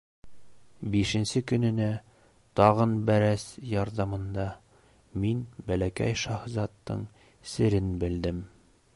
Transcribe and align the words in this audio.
Бишенсе 0.93 1.41
көнөнә, 1.49 1.89
тағын 2.59 2.95
бәрәс 3.09 3.45
ярҙамында, 3.73 4.45
мин 5.25 5.43
Бәләкәй 5.67 6.17
шаһзаттың 6.23 7.05
серен 7.53 7.93
белдем. 8.05 8.41